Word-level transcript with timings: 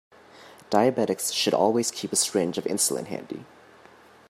Diabetics 0.71 1.31
should 1.31 1.53
always 1.53 1.91
keep 1.91 2.11
a 2.11 2.15
syringe 2.15 2.57
of 2.57 2.63
insulin 2.63 3.05
handy. 3.05 3.45